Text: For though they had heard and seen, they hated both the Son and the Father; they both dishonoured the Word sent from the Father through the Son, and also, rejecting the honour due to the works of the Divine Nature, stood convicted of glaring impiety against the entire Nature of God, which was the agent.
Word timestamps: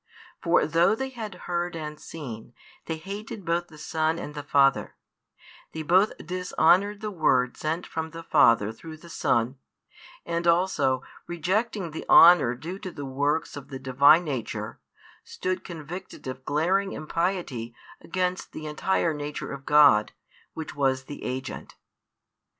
For 0.41 0.65
though 0.65 0.95
they 0.95 1.09
had 1.09 1.35
heard 1.45 1.75
and 1.75 1.99
seen, 1.99 2.55
they 2.87 2.97
hated 2.97 3.45
both 3.45 3.67
the 3.67 3.77
Son 3.77 4.17
and 4.17 4.33
the 4.33 4.41
Father; 4.41 4.95
they 5.73 5.83
both 5.83 6.17
dishonoured 6.17 7.01
the 7.01 7.11
Word 7.11 7.55
sent 7.55 7.85
from 7.85 8.09
the 8.09 8.23
Father 8.23 8.71
through 8.71 8.97
the 8.97 9.11
Son, 9.11 9.59
and 10.25 10.47
also, 10.47 11.03
rejecting 11.27 11.91
the 11.91 12.09
honour 12.09 12.55
due 12.55 12.79
to 12.79 12.89
the 12.89 13.05
works 13.05 13.55
of 13.55 13.67
the 13.67 13.77
Divine 13.77 14.23
Nature, 14.23 14.79
stood 15.23 15.63
convicted 15.63 16.25
of 16.25 16.45
glaring 16.45 16.93
impiety 16.93 17.75
against 18.01 18.53
the 18.53 18.65
entire 18.65 19.13
Nature 19.13 19.51
of 19.53 19.67
God, 19.67 20.13
which 20.55 20.73
was 20.75 21.03
the 21.03 21.23
agent. 21.23 21.75